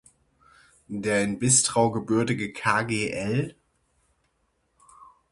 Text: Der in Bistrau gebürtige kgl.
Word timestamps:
Der 0.87 1.23
in 1.23 1.37
Bistrau 1.37 1.91
gebürtige 1.91 2.51
kgl. 2.51 3.53